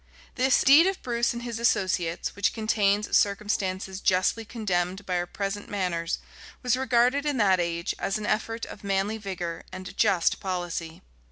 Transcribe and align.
This 0.33 0.63
deed 0.63 0.87
of 0.87 0.99
Bruce 1.03 1.31
and 1.31 1.43
his 1.43 1.59
associates, 1.59 2.35
which 2.35 2.53
contains 2.53 3.15
circumstances 3.15 4.01
justly 4.01 4.43
condemned 4.43 5.05
by 5.05 5.17
our 5.17 5.27
present 5.27 5.69
manners, 5.69 6.17
was 6.63 6.75
regarded 6.75 7.23
in 7.23 7.37
that 7.37 7.59
age 7.59 7.93
as 7.99 8.17
an 8.17 8.25
effort 8.25 8.65
of 8.65 8.83
manly 8.83 9.19
vigor 9.19 9.63
and 9.71 9.95
just 9.97 10.39
policy. 10.39 11.03